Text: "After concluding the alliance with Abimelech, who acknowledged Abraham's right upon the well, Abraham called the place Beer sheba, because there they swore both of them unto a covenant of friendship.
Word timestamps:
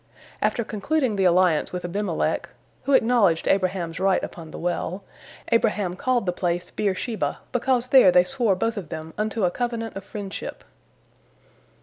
"After 0.51 0.63
concluding 0.63 1.15
the 1.15 1.25
alliance 1.25 1.71
with 1.71 1.85
Abimelech, 1.85 2.49
who 2.85 2.93
acknowledged 2.93 3.47
Abraham's 3.47 3.99
right 3.99 4.23
upon 4.23 4.49
the 4.49 4.57
well, 4.57 5.03
Abraham 5.51 5.95
called 5.95 6.25
the 6.25 6.31
place 6.33 6.71
Beer 6.71 6.95
sheba, 6.95 7.37
because 7.51 7.89
there 7.89 8.11
they 8.11 8.23
swore 8.23 8.55
both 8.55 8.77
of 8.77 8.89
them 8.89 9.13
unto 9.15 9.45
a 9.45 9.51
covenant 9.51 9.95
of 9.95 10.03
friendship. 10.03 10.63